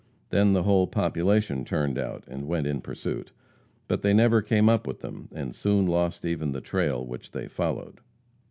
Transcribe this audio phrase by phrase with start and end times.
[0.31, 3.31] Then the whole population turned out, and went in pursuit.
[3.87, 7.47] But they never came up with them, and soon lost even the trail which they
[7.47, 8.01] followed.